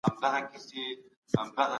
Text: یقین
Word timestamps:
یقین 0.07 1.67